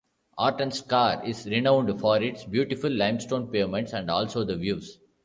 Orton 0.39 0.71
Scar 0.71 1.23
is 1.23 1.45
renowned 1.45 1.99
for 1.99 2.19
its 2.23 2.43
beautiful 2.45 2.89
limestone 2.91 3.51
pavements 3.51 3.93
and 3.93 4.09
also 4.09 4.43
the 4.43 4.55
views. 4.55 4.97